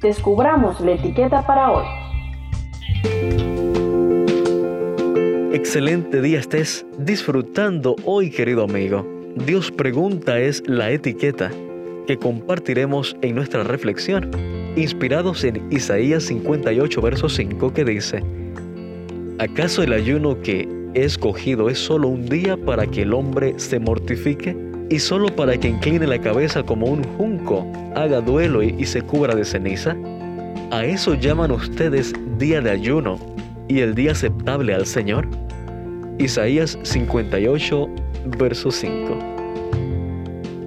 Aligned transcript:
descubramos 0.00 0.80
la 0.80 0.92
etiqueta 0.92 1.46
para 1.46 1.70
hoy. 1.70 1.84
Excelente 5.52 6.20
día 6.20 6.40
estés 6.40 6.84
disfrutando 6.98 7.96
hoy, 8.04 8.30
querido 8.30 8.64
amigo. 8.64 9.06
Dios 9.36 9.70
pregunta 9.70 10.38
es 10.38 10.62
la 10.66 10.90
etiqueta 10.90 11.50
que 12.06 12.18
compartiremos 12.18 13.16
en 13.22 13.34
nuestra 13.34 13.64
reflexión, 13.64 14.30
inspirados 14.76 15.44
en 15.44 15.66
Isaías 15.72 16.24
58, 16.24 17.00
verso 17.00 17.28
5, 17.28 17.72
que 17.72 17.84
dice, 17.84 18.22
¿acaso 19.38 19.82
el 19.82 19.92
ayuno 19.92 20.40
que 20.40 20.68
he 20.94 21.04
escogido 21.04 21.70
es 21.70 21.78
solo 21.78 22.08
un 22.08 22.26
día 22.26 22.56
para 22.56 22.86
que 22.86 23.02
el 23.02 23.14
hombre 23.14 23.58
se 23.58 23.78
mortifique? 23.78 24.63
¿Y 24.90 24.98
solo 24.98 25.34
para 25.34 25.56
que 25.56 25.68
incline 25.68 26.06
la 26.06 26.20
cabeza 26.20 26.62
como 26.62 26.86
un 26.86 27.02
junco, 27.16 27.66
haga 27.94 28.20
duelo 28.20 28.62
y, 28.62 28.84
se 28.84 29.00
cubra 29.00 29.34
de 29.34 29.44
ceniza? 29.44 29.96
¿A 30.70 30.84
eso 30.84 31.14
llaman 31.14 31.50
ustedes 31.52 32.12
día 32.38 32.60
de 32.60 32.70
ayuno 32.70 33.18
y 33.66 33.80
el 33.80 33.94
día 33.94 34.12
aceptable 34.12 34.74
al 34.74 34.84
Señor? 34.84 35.26
Isaías 36.18 36.78
58, 36.82 37.88
verso 38.38 38.70
5. 38.70 39.18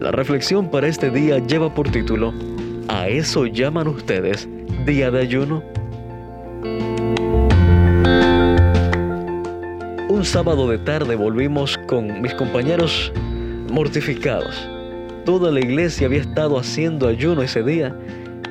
La 0.00 0.10
reflexión 0.12 0.70
para 0.70 0.88
este 0.88 1.10
día 1.10 1.38
lleva 1.38 1.72
por 1.72 1.90
título, 1.90 2.32
¿A 2.88 3.08
eso 3.08 3.46
llaman 3.46 3.88
ustedes 3.88 4.48
día 4.86 5.10
de 5.10 5.20
ayuno? 5.20 5.62
Un 10.08 10.24
sábado 10.24 10.68
de 10.68 10.78
tarde 10.78 11.16
volvimos 11.16 11.76
con 11.86 12.22
mis 12.22 12.32
compañeros 12.34 13.12
mortificados. 13.70 14.68
Toda 15.24 15.50
la 15.50 15.60
iglesia 15.60 16.06
había 16.06 16.20
estado 16.20 16.58
haciendo 16.58 17.08
ayuno 17.08 17.42
ese 17.42 17.62
día 17.62 17.96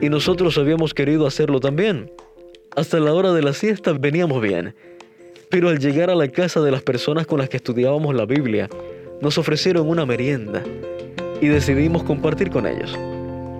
y 0.00 0.08
nosotros 0.08 0.58
habíamos 0.58 0.94
querido 0.94 1.26
hacerlo 1.26 1.60
también. 1.60 2.10
Hasta 2.74 2.98
la 3.00 3.12
hora 3.12 3.32
de 3.32 3.42
la 3.42 3.52
siesta 3.52 3.92
veníamos 3.92 4.40
bien 4.40 4.74
pero 5.52 5.68
al 5.68 5.78
llegar 5.78 6.08
a 6.08 6.14
la 6.14 6.28
casa 6.28 6.62
de 6.62 6.70
las 6.70 6.80
personas 6.80 7.26
con 7.26 7.38
las 7.38 7.50
que 7.50 7.58
estudiábamos 7.58 8.14
la 8.14 8.24
Biblia, 8.24 8.70
nos 9.20 9.36
ofrecieron 9.36 9.86
una 9.86 10.06
merienda 10.06 10.62
y 11.42 11.48
decidimos 11.48 12.04
compartir 12.04 12.48
con 12.48 12.66
ellos. 12.66 12.98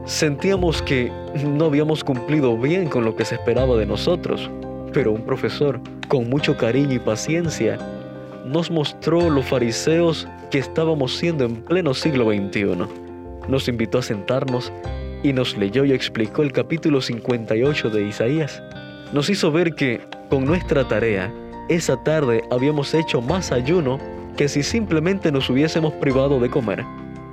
Sentíamos 0.06 0.80
que 0.80 1.12
no 1.44 1.66
habíamos 1.66 2.02
cumplido 2.02 2.56
bien 2.56 2.88
con 2.88 3.04
lo 3.04 3.14
que 3.14 3.26
se 3.26 3.34
esperaba 3.34 3.76
de 3.76 3.84
nosotros, 3.84 4.50
pero 4.94 5.12
un 5.12 5.26
profesor, 5.26 5.80
con 6.08 6.30
mucho 6.30 6.56
cariño 6.56 6.94
y 6.94 6.98
paciencia, 6.98 7.78
nos 8.44 8.70
mostró 8.70 9.30
los 9.30 9.46
fariseos 9.46 10.26
que 10.50 10.58
estábamos 10.58 11.16
siendo 11.16 11.44
en 11.44 11.56
pleno 11.56 11.94
siglo 11.94 12.30
XXI. 12.32 12.76
Nos 13.48 13.68
invitó 13.68 13.98
a 13.98 14.02
sentarnos 14.02 14.72
y 15.22 15.32
nos 15.32 15.56
leyó 15.56 15.84
y 15.84 15.92
explicó 15.92 16.42
el 16.42 16.52
capítulo 16.52 17.00
58 17.00 17.90
de 17.90 18.06
Isaías. 18.06 18.62
Nos 19.12 19.30
hizo 19.30 19.52
ver 19.52 19.74
que 19.74 20.00
con 20.28 20.44
nuestra 20.44 20.86
tarea 20.86 21.32
esa 21.68 22.02
tarde 22.02 22.42
habíamos 22.50 22.92
hecho 22.94 23.20
más 23.20 23.52
ayuno 23.52 23.98
que 24.36 24.48
si 24.48 24.62
simplemente 24.62 25.30
nos 25.30 25.48
hubiésemos 25.48 25.92
privado 25.94 26.40
de 26.40 26.50
comer. 26.50 26.84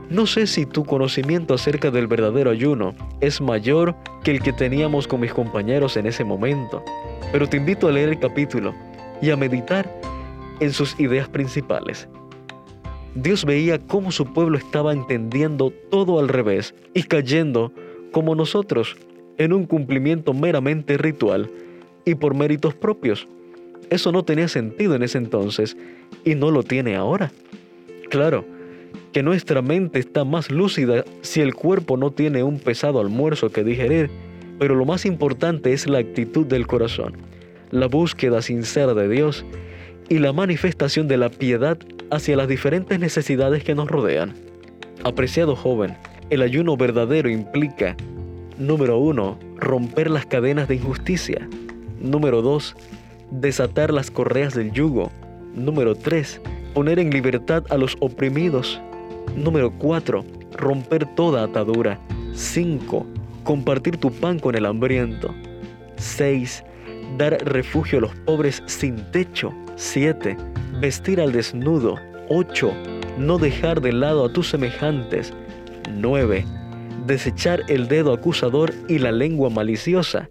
No 0.09 0.25
sé 0.25 0.47
si 0.47 0.65
tu 0.65 0.85
conocimiento 0.85 1.53
acerca 1.53 1.91
del 1.91 2.07
verdadero 2.07 2.49
ayuno 2.49 2.95
es 3.21 3.41
mayor 3.41 3.95
que 4.23 4.31
el 4.31 4.41
que 4.41 4.53
teníamos 4.53 5.07
con 5.07 5.21
mis 5.21 5.33
compañeros 5.33 5.97
en 5.97 6.07
ese 6.07 6.23
momento, 6.23 6.83
pero 7.31 7.47
te 7.47 7.57
invito 7.57 7.87
a 7.87 7.91
leer 7.91 8.09
el 8.09 8.19
capítulo 8.19 8.73
y 9.21 9.29
a 9.29 9.37
meditar 9.37 9.87
en 10.59 10.73
sus 10.73 10.99
ideas 10.99 11.27
principales. 11.29 12.07
Dios 13.15 13.43
veía 13.43 13.79
cómo 13.79 14.11
su 14.11 14.25
pueblo 14.33 14.57
estaba 14.57 14.93
entendiendo 14.93 15.73
todo 15.89 16.19
al 16.19 16.27
revés 16.27 16.75
y 16.93 17.03
cayendo, 17.03 17.71
como 18.11 18.35
nosotros, 18.35 18.97
en 19.37 19.53
un 19.53 19.65
cumplimiento 19.65 20.33
meramente 20.33 20.97
ritual 20.97 21.49
y 22.05 22.15
por 22.15 22.35
méritos 22.35 22.75
propios. 22.75 23.27
Eso 23.89 24.11
no 24.11 24.23
tenía 24.23 24.47
sentido 24.47 24.95
en 24.95 25.03
ese 25.03 25.17
entonces 25.17 25.75
y 26.23 26.35
no 26.35 26.51
lo 26.51 26.63
tiene 26.63 26.95
ahora. 26.95 27.31
Claro, 28.09 28.45
que 29.11 29.23
nuestra 29.23 29.61
mente 29.61 29.99
está 29.99 30.23
más 30.23 30.51
lúcida 30.51 31.03
si 31.21 31.41
el 31.41 31.55
cuerpo 31.55 31.97
no 31.97 32.11
tiene 32.11 32.43
un 32.43 32.59
pesado 32.59 32.99
almuerzo 32.99 33.51
que 33.51 33.63
digerir, 33.63 34.09
pero 34.59 34.75
lo 34.75 34.85
más 34.85 35.05
importante 35.05 35.73
es 35.73 35.87
la 35.87 35.99
actitud 35.99 36.45
del 36.45 36.67
corazón, 36.67 37.13
la 37.71 37.87
búsqueda 37.87 38.41
sincera 38.41 38.93
de 38.93 39.09
Dios 39.09 39.45
y 40.09 40.19
la 40.19 40.33
manifestación 40.33 41.07
de 41.07 41.17
la 41.17 41.29
piedad 41.29 41.77
hacia 42.11 42.35
las 42.35 42.47
diferentes 42.47 42.99
necesidades 42.99 43.63
que 43.63 43.75
nos 43.75 43.87
rodean. 43.87 44.33
Apreciado 45.03 45.55
joven, 45.55 45.95
el 46.29 46.41
ayuno 46.41 46.75
verdadero 46.75 47.29
implica, 47.29 47.95
número 48.57 48.97
uno, 48.97 49.37
romper 49.57 50.09
las 50.09 50.25
cadenas 50.25 50.67
de 50.67 50.75
injusticia. 50.75 51.47
Número 52.01 52.41
dos, 52.41 52.75
desatar 53.31 53.91
las 53.91 54.11
correas 54.11 54.53
del 54.53 54.71
yugo. 54.71 55.11
Número 55.55 55.95
3. 55.95 56.41
Poner 56.73 56.99
en 56.99 57.09
libertad 57.09 57.63
a 57.69 57.77
los 57.77 57.97
oprimidos. 57.99 58.79
Número 59.35 59.71
4. 59.71 60.23
Romper 60.53 61.05
toda 61.15 61.43
atadura. 61.43 61.99
5. 62.33 63.05
Compartir 63.43 63.97
tu 63.97 64.11
pan 64.11 64.39
con 64.39 64.55
el 64.55 64.65
hambriento. 64.65 65.33
6. 65.97 66.63
Dar 67.17 67.37
refugio 67.45 67.99
a 67.99 68.01
los 68.01 68.15
pobres 68.25 68.63
sin 68.65 68.97
techo. 69.11 69.53
7. 69.75 70.37
Vestir 70.79 71.19
al 71.19 71.31
desnudo. 71.31 71.95
8. 72.29 72.73
No 73.17 73.37
dejar 73.37 73.81
de 73.81 73.93
lado 73.93 74.25
a 74.25 74.33
tus 74.33 74.49
semejantes. 74.49 75.33
9. 75.91 76.45
Desechar 77.05 77.63
el 77.67 77.87
dedo 77.87 78.13
acusador 78.13 78.73
y 78.87 78.99
la 78.99 79.11
lengua 79.11 79.49
maliciosa. 79.49 80.29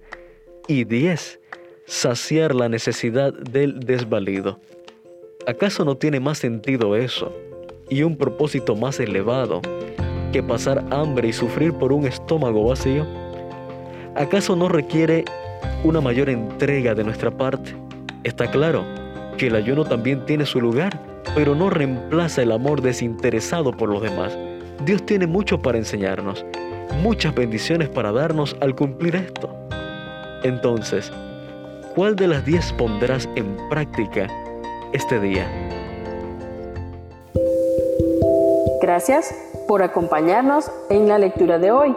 Y 0.67 0.85
10 0.85 1.41
saciar 1.89 2.55
la 2.55 2.69
necesidad 2.69 3.33
del 3.33 3.81
desvalido. 3.81 4.61
¿Acaso 5.47 5.87
no 5.87 5.97
tiene 5.97 6.21
más 6.21 6.37
sentido 6.37 6.95
eso 6.97 7.33
y 7.89 8.03
un 8.03 8.19
propósito 8.19 8.77
más 8.77 9.01
elevado 9.01 9.63
que 10.31 10.43
pasar 10.43 10.85
hambre 10.91 11.29
y 11.29 11.33
sufrir 11.33 11.73
por 11.73 11.95
un 11.95 12.07
estómago 12.07 12.65
vacío? 12.65 13.07
¿Acaso 14.15 14.55
no 14.55 14.69
requiere 14.69 15.25
una 15.85 16.01
mayor 16.01 16.29
entrega 16.29 16.95
de 16.95 17.05
nuestra 17.05 17.31
parte? 17.31 17.75
Está 18.25 18.51
claro 18.51 18.85
que 19.37 19.47
el 19.47 19.57
ayuno 19.57 19.85
también 19.85 20.25
tiene 20.27 20.47
su 20.47 20.61
lugar, 20.61 20.99
pero 21.35 21.55
no 21.55 21.71
reemplaza 21.71 22.43
el 22.43 22.53
amor 22.53 22.83
desinteresado 22.83 23.73
por 23.73 23.89
los 23.89 24.03
demás. 24.03 24.37
Dios 24.85 25.05
tiene 25.07 25.27
mucho 25.27 25.61
para 25.63 25.79
enseñarnos, 25.79 26.45
muchas 27.03 27.35
bendiciones 27.35 27.89
para 27.89 28.13
darnos 28.13 28.57
al 28.61 28.75
cumplir 28.75 29.17
esto. 29.17 29.55
Entonces, 30.45 31.13
¿Cuál 31.99 32.15
de 32.15 32.29
las 32.29 32.45
10 32.45 32.75
pondrás 32.75 33.29
en 33.35 33.57
práctica 33.69 34.29
este 34.93 35.19
día? 35.19 35.51
Gracias 38.81 39.35
por 39.67 39.83
acompañarnos 39.83 40.71
en 40.91 41.09
la 41.09 41.19
lectura 41.19 41.59
de 41.59 41.73
hoy. 41.73 41.97